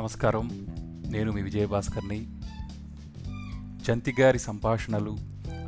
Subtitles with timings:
[0.00, 0.50] నమస్కారం.
[1.10, 2.26] నేను మీ విజయభాస్కర్ని.
[3.80, 5.16] చంతిగారి సంభాషణలు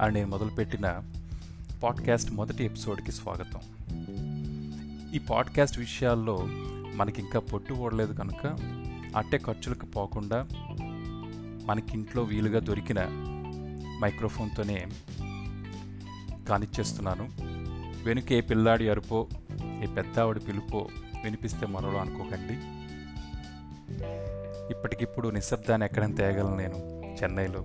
[0.00, 1.02] అని నేను మొదలుపెట్టిన
[1.82, 3.60] పాడ్కాస్ట్ మొదటి ఎపిసోడ్కి స్వాగతం.
[5.14, 6.48] ఈ పాడ్కాస్ట్ విషయాల్లో
[6.95, 8.46] మనకి ఇంకా పొట్టు ఓడలేదు కనుక
[9.16, 10.46] అట్టే ఖర్చులకు పోకుండా
[11.64, 12.99] మనకింట్లో వీలుగా దొరికిన
[14.03, 14.86] మైక్రోఫోన్తోనే
[16.49, 17.29] కానిచ్చేస్తున్నాను.
[18.04, 19.29] వెనుక ఏ పిల్లాడి అరుపో
[19.82, 20.89] ఏ పెద్దావిడ పిలుపో
[21.25, 22.82] వినిపిస్తే మనలో అనుకోకండి.
[24.71, 26.76] ఇప్పటికిప్పుడు నిశ్శబ్దాన్ని ఎక్కడైనా తేగలను నేను
[27.22, 27.64] చెన్నైలో.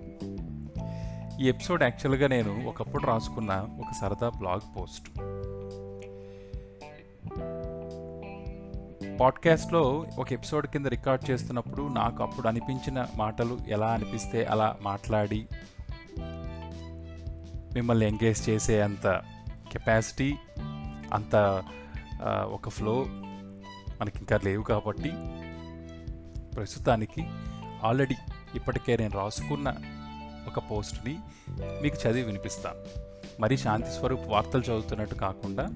[1.40, 5.18] ఈ ఎపిసోడ్ యాక్చువల్గా నేను ఒకప్పుడు రాసుకున్న ఒక సరదా బ్లాగ్ పోస్ట్.
[9.20, 15.46] పాడ్కాస్ట్లో ఒక ఎపిసోడ్ కింద రికార్డ్ చేస్తున్నప్పుడు నాకు అప్పుడు అనిపించిన మాటలు ఎలా అనిపిస్తే అలా మాట్లాడి
[17.74, 19.22] మిమ్మల్ని ఎంగేజ్ చేసే అంత
[19.72, 20.34] కెపాసిటీ
[21.12, 21.62] అంత
[22.52, 23.04] ఒక ఫ్లో
[24.00, 25.12] మనకి ఇంకా లేవు కాబట్టి
[26.58, 27.26] ప్రస్తుతానికి
[27.84, 28.14] ఆల్రెడీ
[28.54, 29.74] ఇప్పటికే నేను రాసుకున్న
[30.46, 31.18] ఒక పోస్ట్ని
[31.82, 32.78] మీకు చదివి వినిపిస్తాను
[33.40, 35.68] మరి శాంతి స్వరూప్ వార్తలు చదువుతున్నట్టు కాకుండా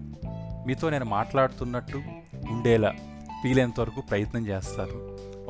[0.66, 2.02] మీతో నేను మాట్లాడుతున్నట్టు
[2.50, 2.94] ఉండేలా
[3.44, 4.96] వీలైనంత వరకు ప్రయత్నం చేస్తాను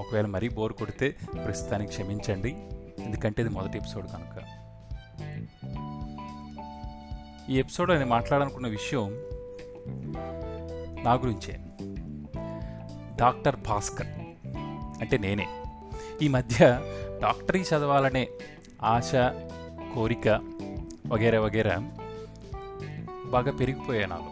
[0.01, 2.51] ఒకవేళ మరీ బోర్ కొడితే ప్రస్తుతానికి క్షమించండి.
[3.03, 4.37] ఎందుకంటే ఇది మొదటి ఎపిసోడ్ కనుక.
[7.51, 9.09] ఈ ఎపిసోడ్లో నేను మాట్లాడాలనుకున్న విషయం
[11.05, 11.61] నా గురించే.
[13.17, 14.22] డాక్టర్ భాస్కర్.
[15.03, 15.47] అంటే నేనే.
[16.23, 16.81] ఈ మధ్య
[17.23, 18.29] డాక్టరీ చదవాలనే
[18.83, 19.13] ఆశ
[19.95, 20.29] కోరిక
[21.07, 21.77] వగేరా వగేరా
[23.31, 24.31] బాగా పెరిగిపోయాయి నాలో.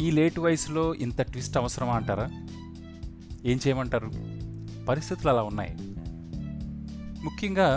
[0.00, 2.26] ఈ లేట్ వయసులో ఇంత ట్విస్ట్ అవసరమా అంటారా?
[3.44, 4.10] ఏం చేయమంటారు?
[4.84, 5.72] పరిస్థితులు అలా ఉన్నాయి.
[7.24, 7.68] ముఖ్యంగా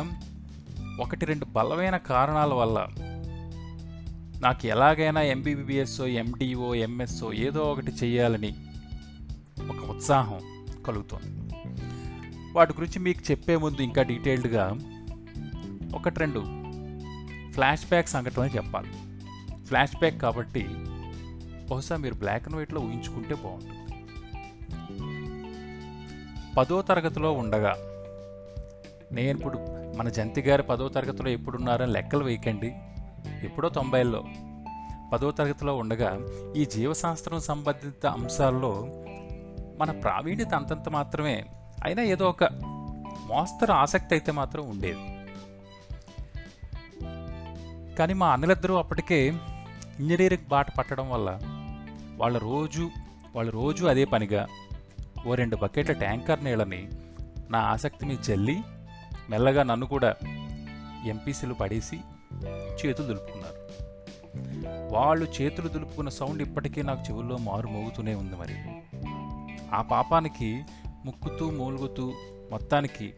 [1.01, 2.87] ఒకటి రెండు బలమైన కారణాల వల్ల
[4.41, 8.51] నాకు ఎలాగైనా ఎంబీబీఎస్ఓ ఎండిఓ ఎంఎస్ఓ ఏదో ఒకటి చేయాలని
[9.69, 10.32] ఒక ఉత్సాహం
[10.85, 11.29] కలుగుతుంది.
[12.53, 14.65] వాటి గురించి మీకు చెప్పే ముందు ఇంకా డీటెయిల్డ్గా
[15.95, 16.39] ఒకటి రెండు
[17.51, 18.91] ఫ్లాష్ బ్యాక్ సంఘటన చెప్పాలి.
[19.65, 20.67] ఫ్లాష్ బ్యాక్ కాబట్టి
[21.71, 23.79] బహుశా మీరు బ్లాక్ అండ్ వైట్లో ఊహించుకుంటే బాగుంటుంది.
[26.57, 27.73] పదో తరగతిలో ఉండగా
[29.11, 29.59] నేను ఇప్పుడు
[29.97, 32.75] మన జంతి గారి పదో తరగతిలో ఎప్పుడున్నారని లెక్కలు వేయకండి.
[33.43, 34.23] ఎప్పుడో తొంభైల్లో
[35.13, 36.19] పదో తరగతిలో ఉండగా
[36.55, 38.71] ఈ జీవశాస్త్రం సంబంధిత అంశాల్లో
[39.77, 41.45] మన ప్రావీణ్యత అంతంత మాత్రమే
[41.83, 42.43] అయినా ఏదో ఒక
[43.27, 45.23] మోస్తరు ఆసక్తి అయితే మాత్రం ఉండేది.
[47.95, 49.27] కానీ మా అన్నలిద్దరూ అప్పటికే
[49.99, 51.39] ఇంజనీరింగ్ బాట పట్టడం వల్ల
[52.17, 52.89] వాళ్ళ రోజు
[53.35, 54.47] వాళ్ళ రోజు అదే పనిగా
[55.27, 56.89] ఓ రెండు బకెట్ల ట్యాంకర్ నీళ్ళని
[57.49, 58.61] నా ఆసక్తి మీద
[59.29, 60.15] మెల్లగా నన్ను కూడా
[61.05, 61.99] ఎంపీసీలు పడేసి
[62.85, 63.63] చేతులు దులుపుకున్నారు.
[64.93, 68.55] వాళ్ళు చేతులు దులుపుకున్న సౌండ్ ఇప్పటికీ నాకు చెవుల్లో మారు మోగుతూనే ఉంది మరి.
[69.73, 70.65] ఆ పాపానికి
[71.05, 72.13] ముక్కుతూ మూలుగుతూ
[72.51, 73.13] మొత్తానికి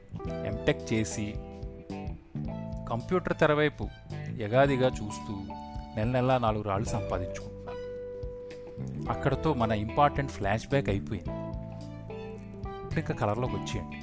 [0.46, 1.34] ఎంటెక్ చేసి
[2.90, 3.88] కంప్యూటర్ తెరవైపు
[4.40, 5.34] యగాదిగా చూస్తూ
[5.96, 7.56] నెల నెలా నాలుగు రాళ్ళు సంపాదించుకుంటున్నాను.
[9.10, 11.30] అక్కడతో మన ఇంపార్టెంట్ ఫ్లాష్ బ్యాక్ అయిపోయింది.
[12.84, 13.96] ఇప్పుడు ఇంకా కలర్లోకి వచ్చేయండి.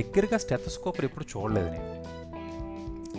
[0.00, 1.98] దగ్గరగా స్టెథోస్కోప్ ఎప్పుడు చూడలేదు నేను.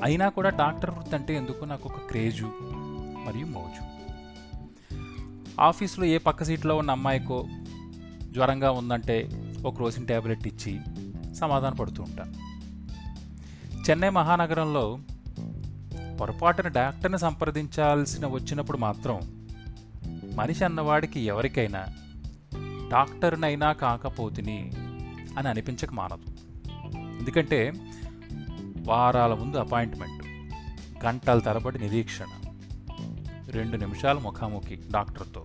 [0.03, 2.51] అయినా కూడా డాక్టర్ వృత్తి అంటే ఎందుకు నాకు ఒక క్రేజు
[3.25, 3.98] మరియు మోజు.
[5.59, 7.47] ఆఫీస్లో ఏ పక్క సీట్లో ఉన్న అమ్మాయికో
[8.31, 9.29] జ్వరంగా ఉందంటే
[9.65, 10.79] ఒక రోజున ట్యాబ్లెట్ ఇచ్చి
[11.35, 12.33] సమాధాన పడుతూ ఉంటాను
[13.89, 14.99] చెన్నై మహానగరంలో
[16.21, 19.19] పొరపాటున డాక్టర్ని సంప్రదించాల్సిన వచ్చినప్పుడు మాత్రం
[20.35, 21.85] మనిషి అన్నవాడికి ఎవరికైనా
[22.91, 24.71] డాక్టర్నైనా కాకపోతిని
[25.37, 26.37] అని అనిపించక మానదు.
[27.19, 27.73] ఎందుకంటే
[28.77, 30.23] వారాల ముందు అపాయింట్మెంట్
[31.05, 32.25] గంటల తరబడి నిరీక్షణ
[33.51, 35.43] రెండు నిమిషాలు ముఖాముఖి డాక్టర్తో.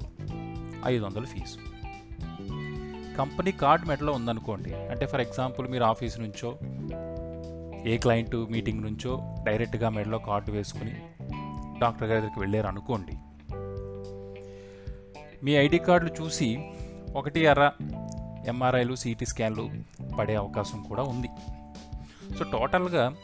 [0.87, 1.75] ఐదు వందలు ఫీజు.
[3.19, 6.59] కంపెనీ కార్డ్ మెడలో ఉందనుకోండి అంటే ఫర్ ఎగ్జాంపుల్ మీరు ఆఫీస్ నుంచో
[7.87, 10.92] ఏ క్లయింట్ మీటింగ్ నుంచో డైరెక్ట్గా మెడలో కార్డు వేసుకుని
[11.81, 13.12] డాక్టర్ గారి దగ్గరికి వెళ్ళారు అనుకోండి
[15.45, 16.71] మీ ఐడి కార్డులు చూసి
[17.16, 17.71] ఒకటి అర
[18.47, 19.71] ఎంఆర్ఐలు సిటీ స్కాన్లు
[20.18, 21.28] పడే అవకాశం కూడా ఉంది.
[22.39, 23.15] సో టోటల్గా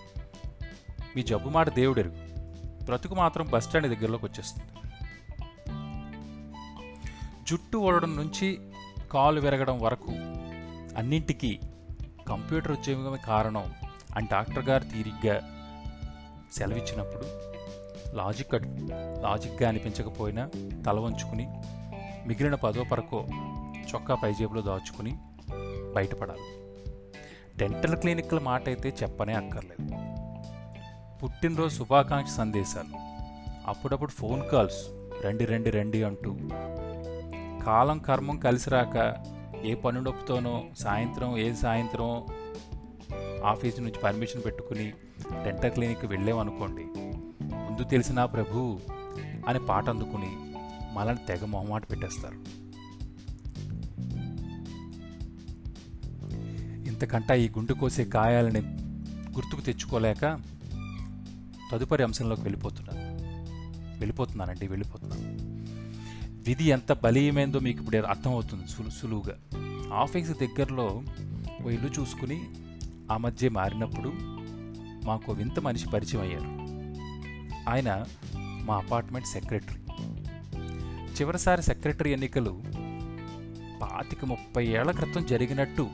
[1.16, 2.29] మీ జబ్బు మాట దేవుడెరుగు.
[2.90, 4.70] బ్రతుకు మాత్రం బస్టాండ్ దగ్గరలోకి వచ్చేస్తుంది.
[7.48, 8.72] జుట్టు ఓడడం నుంచి
[9.12, 10.12] కాలు విరగడం వరకు
[10.98, 11.60] అన్నింటికీ
[12.28, 13.72] కంప్యూటర్ ఉద్యోగమే కారణం
[14.16, 15.34] అని డాక్టర్ గారు తీరిగ్గా
[16.52, 17.26] సెలవిచ్చినప్పుడు
[18.16, 18.54] లాజిక్
[19.22, 20.50] లాజిక్గా అనిపించకపోయినా
[20.86, 21.46] తల వంచుకుని
[22.26, 23.26] మిగిలిన పదో పరకో
[23.94, 25.18] చొక్కా పైజేబులో దాచుకుని
[25.94, 26.48] బయటపడాలి.
[27.56, 30.09] డెంటల్ క్లినిక్ల మాట అయితే చెప్పనే అక్కర్లేదు.
[31.22, 32.96] పుట్టినరోజు శుభాకాంక్ష సందేశాలు.
[33.66, 34.90] అప్పుడప్పుడు ఫోన్ కాల్స్.
[35.24, 36.36] రండి రండి రండి అంటూ.
[37.66, 39.14] కాలం కర్మం కలిసి రాక
[39.64, 42.24] ఏ పని నొప్పుతోనో సాయంత్రం ఏ సాయంత్రం
[43.44, 44.92] ఆఫీస్ నుంచి పర్మిషన్ పెట్టుకుని
[45.44, 46.84] డెంటల్ క్లినిక్ వెళ్ళామనుకోండి
[47.42, 48.80] ముందు తెలిసిన ప్రభు
[49.48, 50.36] అని పాట అందుకుని
[50.92, 52.34] మనల్ని తెగ మొహమాట పెట్టేస్తారు.
[56.88, 58.60] ఇంతకంటా ఈ గుండు కోసే గాయాలని
[59.32, 60.40] గుర్తుకు తెచ్చుకోలేక
[61.70, 63.20] తదుపరి అంశంలోకి వెళ్ళిపోతున్నాను
[63.98, 65.22] వెళ్ళిపోతున్నానండి వెళ్ళిపోతున్నాను.
[66.46, 69.36] విధి ఎంత బలీయమైందో మీకు ఇప్పుడు అర్థమవుతుంది సులు సులువుగా.
[69.94, 71.02] ఆఫీస్ దగ్గరలో
[71.66, 72.48] ఓ ఇల్లు చూసుకుని
[73.12, 74.12] ఆ మధ్య మారినప్పుడు
[75.06, 76.60] మాకు వింత మనిషి పరిచయం అయ్యారు.
[77.70, 78.04] ఆయన
[78.38, 79.80] మా అపార్ట్మెంట్ సెక్రటరీ.
[81.20, 82.62] చివరిసారి సెక్రటరీ ఎన్నికలు
[83.82, 85.90] పాతిక ముప్పై ఏళ్ళ క్రితం జరిగినట్టు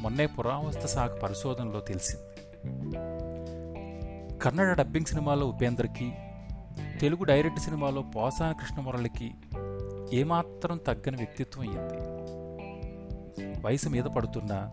[0.00, 2.24] మొన్నే పురావస్తు శాఖ పరిశోధనలో తెలిసింది.
[4.42, 6.12] కన్నడ డబ్బింగ్ సినిమాలో ఉపేంద్రకి
[7.00, 9.30] తెలుగు డైరెక్ట్ సినిమాలో పోసాన కృష్ణమురళికి
[10.16, 11.98] ఏమాత్రం తగ్గని వ్యక్తిత్వం అయ్యింది
[13.66, 14.72] వయసు మీద పడుతున్నా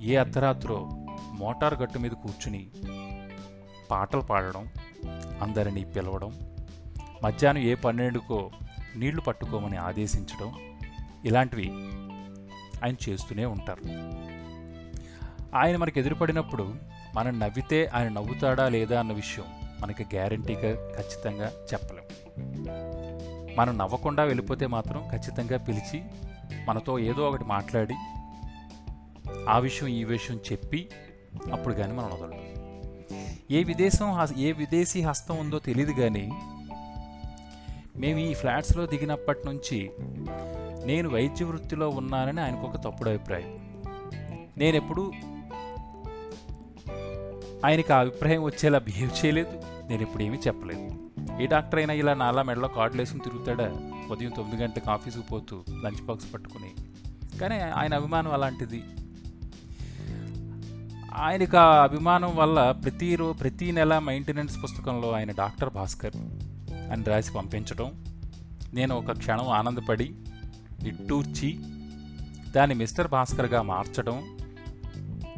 [0.00, 0.88] ఏ అర్ధరాత్రో
[1.32, 2.70] మోటార్ గట్టు మీద కూర్చుని
[3.90, 4.68] పాటలు పాడడం
[5.42, 6.40] అందరినీ పిలవడం
[7.24, 8.50] మధ్యాహ్నం ఏ పన్నెండుకో
[8.96, 10.52] నీళ్ళు పట్టుకోమని ఆదేశించడం
[11.24, 11.68] ఇలాంటివి
[12.84, 13.82] ఆయన చేస్తూనే ఉంటారు.
[15.56, 16.74] ఆయన మనకు ఎదురుపడినప్పుడు
[17.18, 19.44] మనం నవ్వితే ఆయన నవ్వుతాడా లేదా అన్న విషయం
[19.80, 22.06] మనకి గ్యారంటీగా ఖచ్చితంగా చెప్పలేము
[23.56, 26.02] మనం నవ్వకుండా వెళ్ళిపోతే మాత్రం ఖచ్చితంగా పిలిచి
[26.68, 27.94] మనతో ఏదో ఒకటి మాట్లాడి
[29.48, 30.88] ఆ విషయం ఈ విషయం చెప్పి
[31.52, 32.38] అప్పుడు కానీ మనం వదలం
[33.50, 36.30] ఏ విదేశం ఏ విదేశీ హస్తం ఉందో తెలియదు కానీ
[37.96, 39.90] మేము ఈ ఫ్లాట్స్లో దిగినప్పటి నుంచి
[40.86, 43.50] నేను వైద్య వృత్తిలో ఉన్నానని ఆయనకు ఒక తప్పుడు అభిప్రాయం.
[44.58, 45.12] నేను ఎప్పుడు
[47.64, 49.62] ఆయనకి ఆ అభిప్రాయం వచ్చేలా బిహేవ్ చేయలేదు.
[49.88, 51.10] నేను ఇప్పుడు ఏమీ చెప్పలేదు.
[51.42, 53.64] ఏ డాక్టర్ అయినా ఇలా నాలా మెడలో కార్డులు వేసుకుని తిరుగుతాడా?
[54.10, 56.70] ఉదయం తొమ్మిది గంటలకు ఆఫీసుకు పోతూ లంచ్ బాక్స్ పట్టుకుని.
[57.38, 58.82] కానీ ఆయన అభిమానం అలాంటిది.
[61.14, 66.16] ఆయనకు ఆ అభిమానం వల్ల ప్రతి ప్రతి నెల మెయింటెనెన్స్ పుస్తకంలో ఆయన డాక్టర్ భాస్కర్
[66.72, 68.04] అని రాసి పంపించడం
[68.74, 70.14] నేను ఒక క్షణం ఆనందపడి
[70.82, 71.58] నిట్టూర్చి
[72.50, 74.38] దాన్ని మిస్టర్ భాస్కర్గా మార్చడం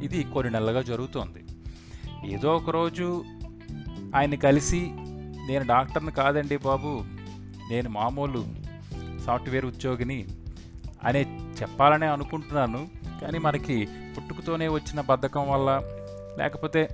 [0.02, 1.44] ఇది కొన్ని నెలలుగా జరుగుతోంది.
[2.24, 3.24] ఏదో ఒక రోజు
[4.16, 4.80] ఆయన కలిసి
[5.48, 7.02] నేను డాక్టర్ని కాదండి బాబు
[7.70, 8.44] నేను మామూలు
[9.26, 10.26] సాఫ్ట్వేర్ ఉద్యోగిని
[11.04, 11.22] అనే
[11.62, 12.88] చెప్పాలనే అనుకుంటున్నాను.
[13.20, 15.82] కానీ మనకి పుట్టుకతోనే వచ్చిన బద్ధకం వల్ల
[16.38, 16.88] లేకపోతే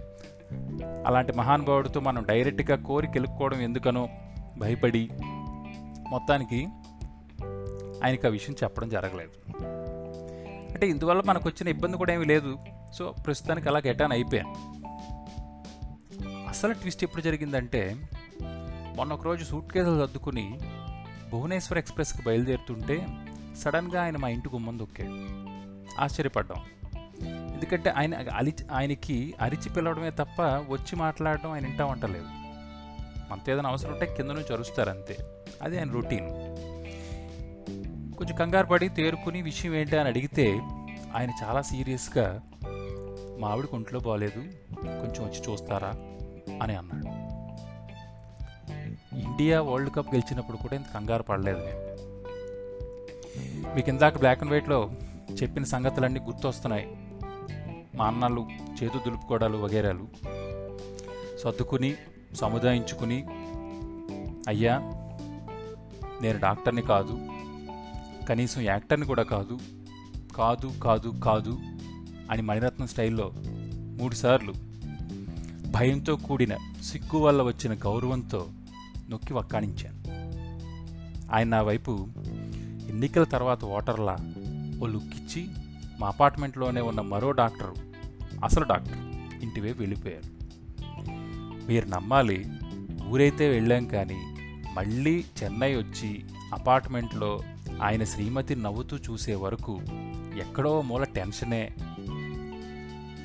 [1.06, 4.08] అలాంటి మహానుభావుడితో మనం డైరెక్ట్గా కోరి గెలుక్కోవడం ఎందుకనో
[4.58, 5.11] భయపడి
[6.11, 6.69] మొత్తానికి
[8.05, 9.62] ఆయనకి ఆ విషయం చెప్పడం జరగలేదు.
[10.72, 12.56] అంటే ఇందువల్ల మనకు వచ్చిన ఇబ్బంది కూడా ఏమీ లేదు.
[12.94, 14.75] సో ప్రస్తుతానికి అలా గెటాన్ అయిపోయాను.
[16.56, 18.08] అసలు ట్విస్ట్ ఎప్పుడు జరిగిందంటే
[18.97, 20.58] మొన్న ఒక రోజు సూట్ కేసులు సర్దుకుని
[21.32, 23.06] భువనేశ్వర్ ఎక్స్ప్రెస్కి బయలుదేరుతుంటే
[23.58, 25.11] సడన్గా ఆయన మా ఇంటి గుమ్మం దొక్కాడు.
[26.00, 26.64] ఆశ్చర్యపడ్డాం.
[27.53, 32.26] ఎందుకంటే ఆయన అలి ఆయనకి అరిచి పిలవడమే తప్ప వచ్చి మాట్లాడడం ఆయన ఇంటా వంటలేదు
[33.31, 35.17] మనతో ఏదైనా అవసరం ఉంటే కింద నుంచి అరుస్తారు అంతే.
[35.62, 36.29] అది ఆయన రొటీన్.
[38.17, 40.53] కొంచెం కంగారు పడి తేరుకుని విషయం ఏంటి అని అడిగితే
[41.17, 42.43] ఆయన చాలా సీరియస్గా
[43.38, 44.41] మా ఆవిడకి ఒంట్లో బాగాలేదు
[44.75, 45.94] కొంచెం వచ్చి చూస్తారా?
[46.62, 47.26] అని అన్నాడు.
[49.16, 51.96] ఇండియా వరల్డ్ కప్ గెలిచినప్పుడు కూడా ఇంత కంగారు పడలేదు నేను.
[53.74, 54.91] మీకు ఇందాక బ్లాక్ అండ్ వైట్లో
[55.43, 56.96] చెప్పిన సంగతులన్నీ గుర్తొస్తున్నాయి.
[57.94, 58.46] మా అన్నలు
[58.82, 60.08] చేతు దులుపుకోవడాలు వగేరాలు.
[61.44, 61.94] సర్దుకుని
[62.34, 63.26] సముదాయించుకుని
[64.48, 64.79] అయ్యా
[66.22, 67.29] నేను డాక్టర్ని కాదు
[68.29, 69.58] కనీసం యాక్టర్ని కూడా కాదు
[70.36, 71.58] కాదు కాదు కాదు
[72.31, 73.32] అని మణిరత్నం స్టైల్లో
[73.70, 74.53] మూడుసార్లు
[75.77, 78.49] భయంతో కూడిన సిగ్గు వల్ల వచ్చిన గౌరవంతో
[79.11, 79.99] నొక్కి వక్కాణించాను.
[81.35, 82.09] ఆయన నా వైపు
[82.89, 84.17] ఎన్నికల తర్వాత ఓటర్లా
[84.83, 85.49] ఓ లుక్కిచ్చి
[86.01, 87.75] మా అపార్ట్మెంట్లోనే ఉన్న మరో డాక్టరు
[88.45, 88.97] అసలు డాక్టర్
[89.43, 90.31] ఇంటివైపు వెళ్ళిపోయారు.
[91.69, 92.47] మీరు నమ్మాలి
[93.09, 94.35] ఊరైతే వెళ్ళాం కానీ
[94.73, 97.41] మళ్ళీ చెన్నై వచ్చి అపార్ట్మెంట్లో
[97.83, 99.81] ఆయన శ్రీమతి నవ్వుతూ చూసే వరకు
[100.39, 101.73] ఎక్కడో మూల టెన్షనే.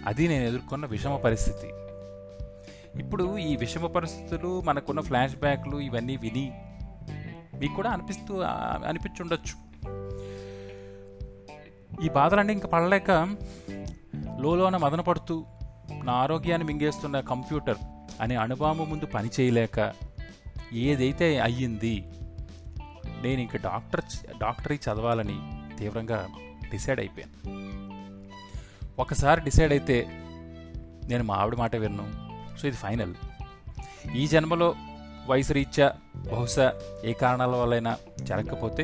[0.06, 1.81] అది నేను ఎదుర్కొన్న విషమ పరిస్థితి.
[3.00, 6.52] ఇప్పుడు ఈ విషమ పరిస్థితులు మనకున్న ఫ్లాష్ బ్యాక్లు ఇవన్నీ విని
[7.60, 8.42] మీకు కూడా అనిపిస్తూ
[8.88, 9.72] అనిపించుండొచ్చు.
[12.06, 13.12] ఈ బాధలన్నీ ఇంకా పడలేక
[14.40, 15.46] లోలోన మదన పడుతూ
[16.04, 17.78] నా ఆరోగ్యాన్ని మింగేస్తున్న కంప్యూటర్
[18.22, 19.94] అనే అణుబాంబు ముందు పని చేయలేక
[20.74, 22.06] ఏదైతే అయ్యింది
[23.22, 24.02] నేను ఇంక డాక్టర్
[24.38, 25.40] డాక్టరీ చదవాలని
[25.78, 26.28] తీవ్రంగా
[26.72, 27.62] డిసైడ్ అయిపోయాను.
[29.00, 30.06] ఒకసారి డిసైడ్ అయితే
[31.08, 32.31] నేను మా ఆవిడ మాట విన్ను.
[32.62, 33.14] సో ఇది ఫైనల్.
[34.16, 34.76] ఈ జన్మలో
[35.28, 35.94] వయసు రీత్యా
[36.32, 36.74] బహుశా
[37.06, 38.84] ఏ కారణాల వల్లైనా జరగకపోతే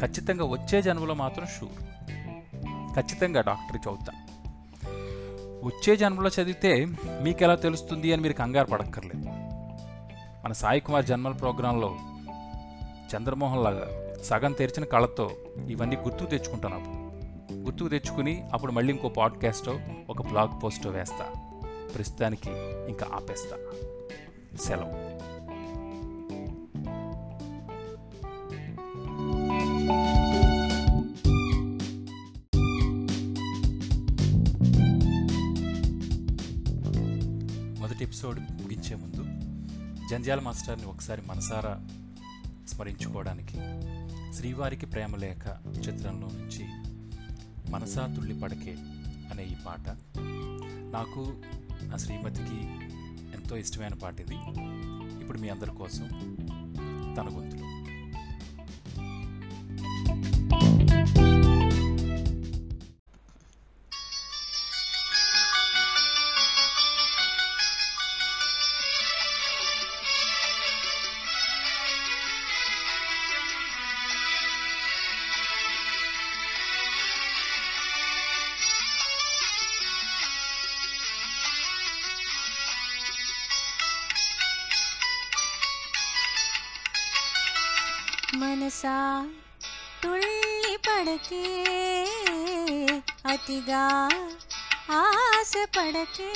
[0.00, 1.82] ఖచ్చితంగా వచ్చే జన్మలో మాత్రం షూర్
[2.94, 4.12] ఖచ్చితంగా డాక్టర్ చదువుతా
[5.64, 6.84] వచ్చే జన్మలో చదివితే
[7.22, 9.26] మీకు ఎలా తెలుస్తుంది అని మీరు కంగారు పడక్కర్లేదు.
[10.44, 11.96] మన సాయి కుమార్ జన్మల ప్రోగ్రాంలో
[13.16, 15.30] చంద్రమోహన్ లాగా సగం తెరిచిన కళ్ళతో
[15.66, 16.96] ఇవన్నీ గుర్తుకు తెచ్చుకుంటాను అప్పుడు.
[17.54, 19.80] గుర్తుకు తెచ్చుకుని అప్పుడు మళ్ళీ ఇంకో పాడ్కాస్టో
[20.10, 21.26] ఒక బ్లాగ్ పోస్టో వేస్తా.
[21.94, 22.50] ప్రస్తుతానికి
[22.88, 23.56] ఇంకా ఆపేస్తా.
[24.60, 25.18] సెలవు.
[37.80, 39.24] మొదటి ఎపిసోడ్ ముగించే ముందు
[40.10, 41.88] జంజాల మాస్టర్ని ఒకసారి మనసారా
[42.68, 43.54] స్మరించుకోవడానికి
[44.34, 45.46] శ్రీవారికి ప్రేమలేఖ
[45.78, 46.64] చిత్రంలో నుంచి
[47.72, 48.76] మనసా తుళ్ళి పడకే
[49.30, 49.88] అనే ఈ పాట
[50.92, 51.34] నాకు
[51.84, 52.56] నా శ్రీమతికి
[53.34, 54.38] ఎంతో ఇష్టమైన పాట ఇది.
[55.20, 56.08] ఇప్పుడు మీ అందరి కోసం
[57.16, 57.67] తన గొంతులు.
[88.78, 89.26] మనసా
[90.02, 91.46] తుళ్ళి పడకే
[93.26, 94.08] అతిగా
[94.90, 96.30] ఆశ పడకే.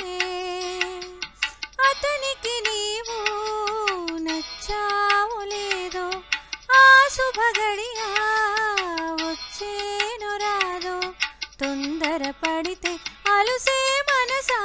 [1.89, 3.19] అతనికి నీవు
[4.19, 6.05] నచ్చావు లేదో
[6.75, 8.11] ఆ శుభగడియా
[9.13, 11.13] వచ్చేను రాదో.
[11.59, 12.99] తొందర పడితే
[13.31, 14.61] అలుసే మనసా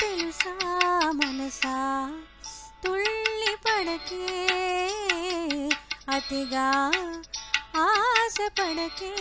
[0.00, 0.54] తెలుసా
[1.12, 1.76] మనసా?
[2.84, 4.24] తుళ్ళి పడకే.
[6.07, 6.67] అతిగా
[7.73, 9.13] ఆశ పడకే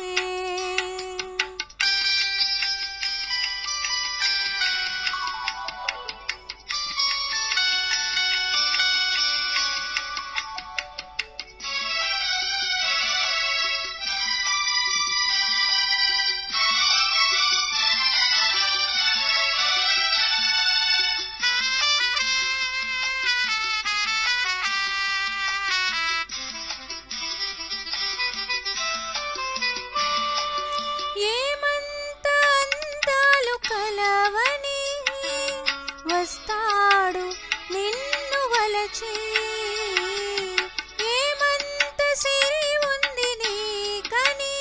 [41.14, 44.56] ఏమంత సిరి ఉంది నీకని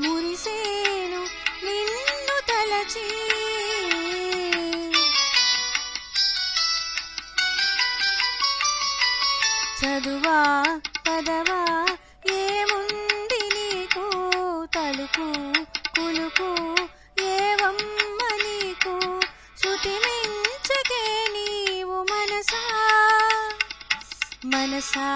[0.00, 1.22] మురిసేను
[1.64, 3.06] నిన్ను తలచి.
[9.80, 10.38] చదువా
[11.08, 11.60] పదవా
[12.30, 14.04] ఏముంది నీకు?
[14.74, 15.26] తలుపు
[15.96, 16.50] కులుకు
[17.22, 18.94] ఏవమ్మ నీకు?
[19.58, 19.94] శృతి
[21.32, 22.62] నీవు మనసా.
[24.44, 25.08] మనసా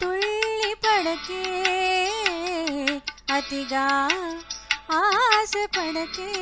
[0.00, 1.44] తుళ్ళి పడకే
[3.30, 3.86] అతిగా
[4.90, 6.32] ఆశ పడకే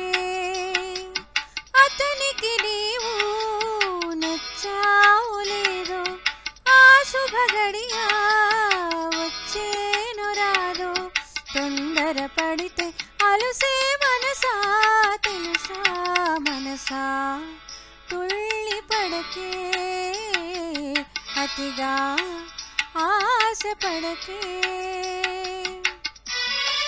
[21.51, 21.95] అతిగా
[22.95, 24.41] ఆశ పడకే